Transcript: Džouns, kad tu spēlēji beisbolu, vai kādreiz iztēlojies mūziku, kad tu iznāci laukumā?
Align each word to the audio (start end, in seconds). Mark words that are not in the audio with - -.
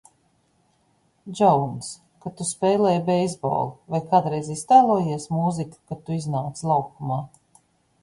Džouns, 1.33 1.89
kad 2.23 2.35
tu 2.39 2.47
spēlēji 2.53 3.03
beisbolu, 3.11 3.69
vai 3.97 4.03
kādreiz 4.09 4.53
iztēlojies 4.57 5.33
mūziku, 5.39 5.81
kad 5.93 6.05
tu 6.09 6.21
iznāci 6.21 6.71
laukumā? 6.75 7.25